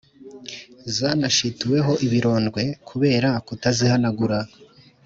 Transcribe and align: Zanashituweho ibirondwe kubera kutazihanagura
Zanashituweho 0.95 1.91
ibirondwe 2.05 2.63
kubera 2.89 3.29
kutazihanagura 3.47 4.39